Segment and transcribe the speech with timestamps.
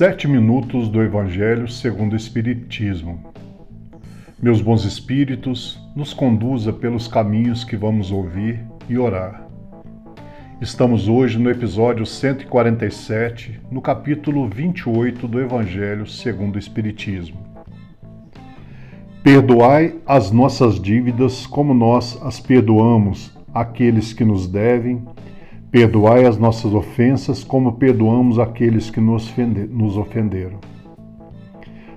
[0.00, 3.22] Sete minutos do Evangelho segundo o Espiritismo.
[4.42, 9.46] Meus bons espíritos, nos conduza pelos caminhos que vamos ouvir e orar.
[10.58, 17.36] Estamos hoje no episódio 147, no capítulo 28 do Evangelho segundo o Espiritismo.
[19.22, 25.02] Perdoai as nossas dívidas como nós as perdoamos àqueles que nos devem
[25.70, 30.58] Perdoai as nossas ofensas, como perdoamos aqueles que nos ofenderam.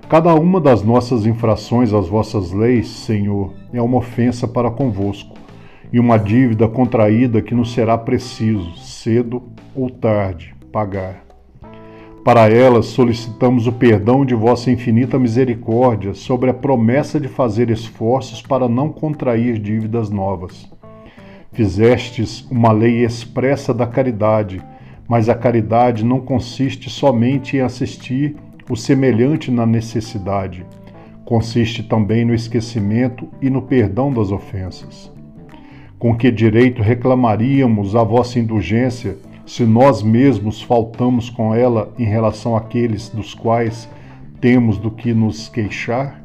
[0.08, 5.34] Cada uma das nossas infrações às vossas leis, Senhor, é uma ofensa para convosco
[5.92, 9.42] e uma dívida contraída que nos será preciso, cedo
[9.74, 11.24] ou tarde, pagar.
[12.24, 18.40] Para elas solicitamos o perdão de vossa infinita misericórdia sobre a promessa de fazer esforços
[18.40, 20.72] para não contrair dívidas novas
[21.54, 24.60] Fizestes uma lei expressa da caridade,
[25.06, 28.34] mas a caridade não consiste somente em assistir
[28.68, 30.66] o semelhante na necessidade,
[31.24, 35.12] consiste também no esquecimento e no perdão das ofensas.
[35.96, 39.16] Com que direito reclamaríamos a vossa indulgência
[39.46, 43.88] se nós mesmos faltamos com ela em relação àqueles dos quais
[44.40, 46.23] temos do que nos queixar?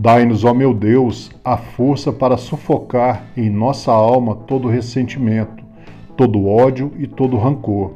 [0.00, 5.62] Dai-nos, ó meu Deus, a força para sufocar em nossa alma todo ressentimento,
[6.16, 7.92] todo ódio e todo rancor.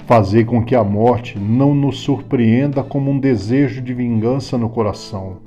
[0.00, 5.38] Fazei com que a morte não nos surpreenda como um desejo de vingança no coração.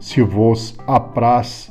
[0.00, 1.70] Se vos apraz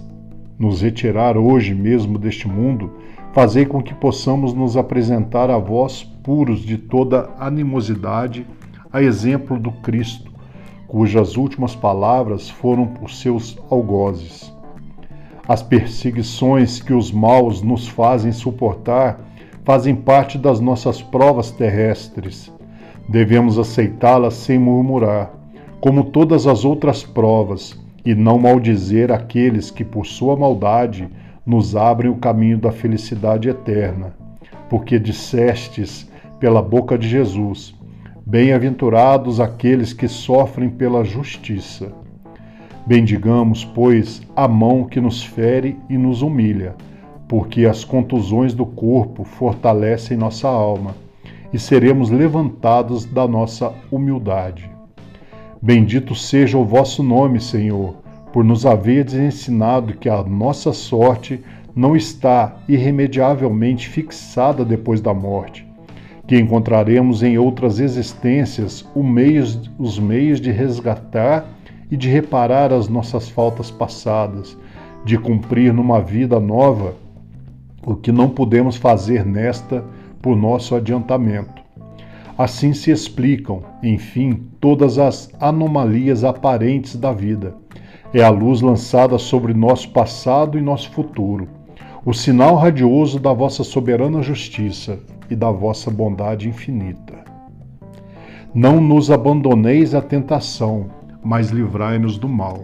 [0.59, 2.91] nos retirar hoje mesmo deste mundo,
[3.33, 8.45] fazei com que possamos nos apresentar a vós puros de toda animosidade,
[8.93, 10.34] a exemplo do Cristo
[10.87, 14.53] cujas últimas palavras foram por seus algozes.
[15.47, 19.19] As perseguições que os maus nos fazem suportar
[19.63, 22.51] fazem parte das nossas provas terrestres.
[23.07, 25.31] Devemos aceitá-las sem murmurar,
[25.79, 31.07] como todas as outras provas, e não maldizer aqueles que, por sua maldade,
[31.45, 34.15] nos abrem o caminho da felicidade eterna.
[34.69, 36.09] Porque dissestes
[36.39, 37.74] pela boca de Jesus:
[38.27, 41.91] Bem-aventurados aqueles que sofrem pela justiça.
[42.83, 46.73] Bendigamos, pois, a mão que nos fere e nos humilha,
[47.27, 50.95] porque as contusões do corpo fortalecem nossa alma
[51.53, 54.67] e seremos levantados da nossa humildade.
[55.61, 57.97] Bendito seja o vosso nome, Senhor,
[58.33, 61.43] por nos haveres ensinado que a nossa sorte
[61.75, 65.64] não está irremediavelmente fixada depois da morte
[66.27, 71.45] que encontraremos em outras existências meios, os meios de resgatar
[71.91, 74.57] e de reparar as nossas faltas passadas,
[75.03, 76.95] de cumprir numa vida nova
[77.85, 79.83] o que não podemos fazer nesta
[80.21, 81.63] por nosso adiantamento.
[82.35, 87.55] Assim se explicam, enfim, todas as anomalias aparentes da vida.
[88.13, 91.47] É a luz lançada sobre nosso passado e nosso futuro,
[92.05, 97.25] o sinal radioso da vossa soberana justiça e da vossa bondade infinita.
[98.53, 100.85] Não nos abandoneis à tentação,
[101.23, 102.63] mas livrai-nos do mal.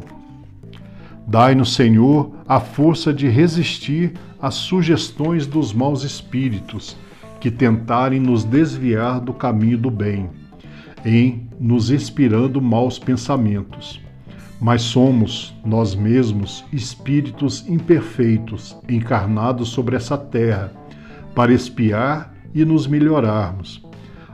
[1.25, 6.95] Dai-nos, Senhor, a força de resistir às sugestões dos maus espíritos
[7.39, 10.29] que tentarem nos desviar do caminho do bem,
[11.03, 13.99] em nos inspirando maus pensamentos.
[14.61, 20.71] Mas somos, nós mesmos, espíritos imperfeitos, encarnados sobre essa terra,
[21.33, 23.83] para espiar e nos melhorarmos.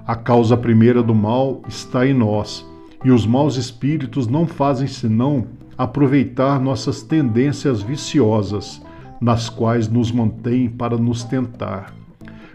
[0.06, 2.66] A causa primeira do mal está em nós,
[3.06, 8.82] e os maus espíritos não fazem senão aproveitar nossas tendências viciosas,
[9.22, 11.94] nas quais nos mantêm para nos tentar.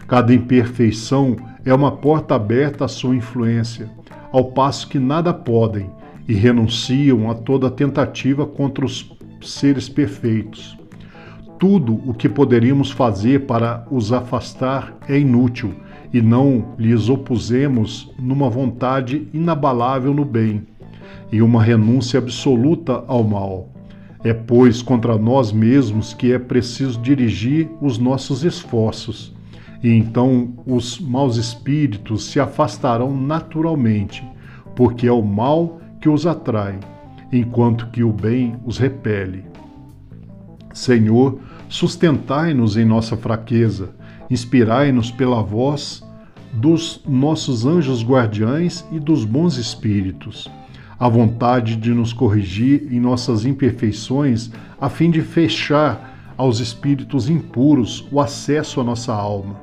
[0.07, 1.35] Cada imperfeição
[1.65, 3.89] é uma porta aberta à sua influência,
[4.31, 5.89] ao passo que nada podem
[6.27, 9.11] e renunciam a toda tentativa contra os
[9.41, 10.77] seres perfeitos.
[11.59, 15.73] Tudo o que poderíamos fazer para os afastar é inútil
[16.13, 20.63] e não lhes opusemos numa vontade inabalável no bem
[21.31, 23.69] e uma renúncia absoluta ao mal.
[24.23, 29.33] É, pois, contra nós mesmos que é preciso dirigir os nossos esforços,
[29.83, 34.23] e então os maus espíritos se afastarão naturalmente,
[34.75, 36.77] porque é o mal que os atrai,
[37.31, 39.45] enquanto que o bem os repele.
[40.73, 41.39] Senhor,
[41.69, 43.95] sustentai-nos em nossa fraqueza,
[44.29, 46.03] inspirai-nos pela voz
[46.51, 50.51] dos nossos anjos guardiães e dos bons espíritos,
[50.99, 54.51] a vontade de nos corrigir em nossas imperfeições,
[54.81, 59.55] a fim de fechar aos espíritos impuros o acesso à nossa alma.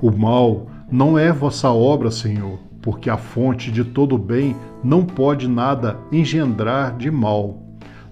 [0.00, 4.54] O mal não é vossa obra, Senhor, porque a fonte de todo bem
[4.84, 7.60] não pode nada engendrar de mal.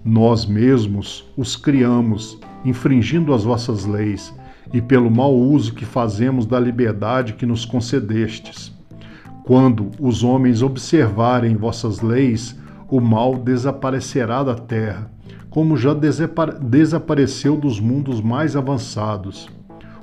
[0.04, 4.34] Nós mesmos os criamos, infringindo as vossas leis,
[4.72, 8.76] e pelo mau uso que fazemos da liberdade que nos concedestes.
[9.44, 12.58] Quando os homens observarem vossas leis,
[12.90, 15.08] o mal desaparecerá da terra,
[15.50, 15.94] como já
[16.60, 19.48] desapareceu dos mundos mais avançados.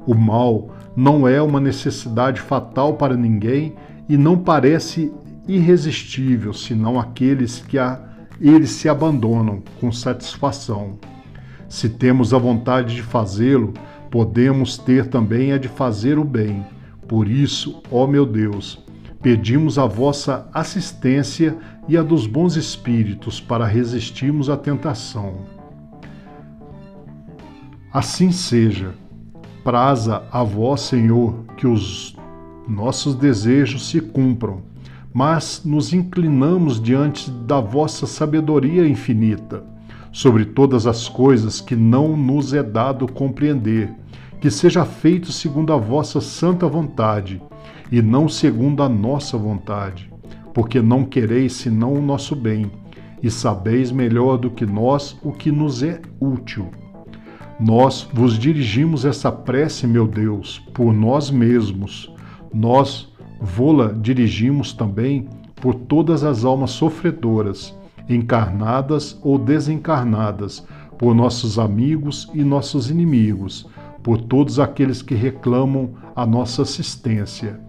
[0.07, 3.75] O mal não é uma necessidade fatal para ninguém
[4.07, 5.11] e não parece
[5.47, 7.99] irresistível, senão aqueles que a,
[8.39, 10.99] eles se abandonam com satisfação.
[11.67, 13.73] Se temos a vontade de fazê-lo,
[14.09, 16.65] podemos ter também a de fazer o bem.
[17.07, 18.83] Por isso, ó meu Deus,
[19.21, 21.57] pedimos a vossa assistência
[21.87, 25.45] e a dos bons espíritos para resistirmos à tentação.
[27.91, 28.93] Assim seja.
[29.63, 32.17] Praza a vós, Senhor, que os
[32.71, 34.61] nossos desejos se cumpram,
[35.13, 39.63] mas nos inclinamos diante da vossa sabedoria infinita
[40.11, 43.93] sobre todas as coisas que não nos é dado compreender,
[44.39, 47.41] que seja feito segundo a vossa santa vontade
[47.91, 50.11] e não segundo a nossa vontade,
[50.53, 52.71] porque não quereis senão o nosso bem,
[53.21, 56.69] e sabeis melhor do que nós o que nos é útil.
[57.59, 62.11] Nós vos dirigimos essa prece, meu Deus, por nós mesmos.
[62.53, 67.75] Nós vô-la dirigimos também por todas as almas sofredoras,
[68.09, 70.65] encarnadas ou desencarnadas,
[70.97, 73.67] por nossos amigos e nossos inimigos,
[74.03, 77.59] por todos aqueles que reclamam a nossa assistência,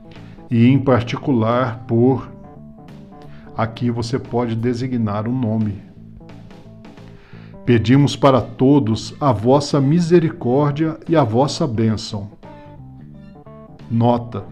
[0.50, 2.30] e em particular por.
[3.56, 5.92] Aqui você pode designar um nome
[7.64, 12.32] Pedimos para todos a vossa misericórdia e a vossa bênção.
[13.88, 14.44] Nota: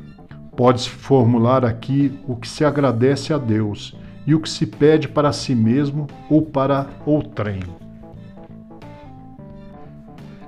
[0.61, 3.97] pode-se formular aqui o que se agradece a Deus
[4.27, 7.61] e o que se pede para si mesmo ou para outrem.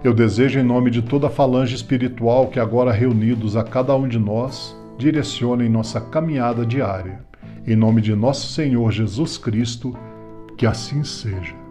[0.04, 4.06] Eu desejo, em nome de toda a falange espiritual que agora reunidos a cada um
[4.06, 7.20] de nós, direcionem nossa caminhada diária.
[7.66, 9.96] Em nome de nosso Senhor Jesus Cristo,
[10.58, 11.61] que assim seja.